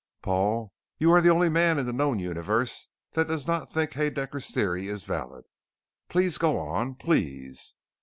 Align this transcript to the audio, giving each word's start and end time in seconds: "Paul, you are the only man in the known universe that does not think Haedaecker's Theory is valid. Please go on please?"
"Paul, 0.23 0.73
you 0.97 1.11
are 1.11 1.21
the 1.21 1.29
only 1.29 1.47
man 1.49 1.77
in 1.77 1.85
the 1.85 1.93
known 1.93 2.17
universe 2.17 2.87
that 3.11 3.27
does 3.27 3.45
not 3.45 3.69
think 3.69 3.91
Haedaecker's 3.91 4.49
Theory 4.49 4.87
is 4.87 5.03
valid. 5.03 5.45
Please 6.09 6.39
go 6.39 6.57
on 6.57 6.95
please?" 6.95 7.75